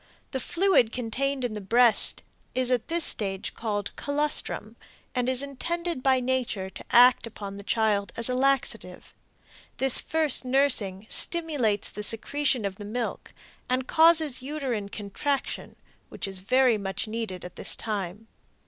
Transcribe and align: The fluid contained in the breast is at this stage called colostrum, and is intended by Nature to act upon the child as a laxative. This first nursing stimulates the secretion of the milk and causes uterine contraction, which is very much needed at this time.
The 0.31 0.39
fluid 0.39 0.91
contained 0.91 1.43
in 1.43 1.53
the 1.53 1.61
breast 1.61 2.23
is 2.55 2.71
at 2.71 2.87
this 2.87 3.03
stage 3.03 3.53
called 3.53 3.95
colostrum, 3.95 4.75
and 5.13 5.29
is 5.29 5.43
intended 5.43 6.01
by 6.01 6.19
Nature 6.19 6.71
to 6.71 6.83
act 6.89 7.27
upon 7.27 7.55
the 7.57 7.61
child 7.63 8.11
as 8.17 8.27
a 8.27 8.33
laxative. 8.33 9.13
This 9.77 9.99
first 9.99 10.43
nursing 10.43 11.05
stimulates 11.07 11.91
the 11.91 12.01
secretion 12.01 12.65
of 12.65 12.77
the 12.77 12.83
milk 12.83 13.31
and 13.69 13.85
causes 13.87 14.41
uterine 14.41 14.89
contraction, 14.89 15.75
which 16.09 16.27
is 16.27 16.39
very 16.39 16.79
much 16.79 17.07
needed 17.07 17.45
at 17.45 17.55
this 17.55 17.75
time. 17.75 18.25